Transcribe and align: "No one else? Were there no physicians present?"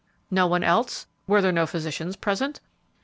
"No 0.31 0.47
one 0.47 0.63
else? 0.63 1.05
Were 1.27 1.43
there 1.43 1.51
no 1.51 1.67
physicians 1.67 2.15
present?" 2.15 2.59